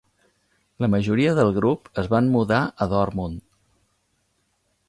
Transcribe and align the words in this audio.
La 0.85 0.89
majoria 0.93 1.35
del 1.41 1.53
grup 1.59 1.91
es 2.05 2.09
van 2.15 2.31
mudar 2.37 2.65
a 2.87 2.91
Dortmund. 2.97 3.45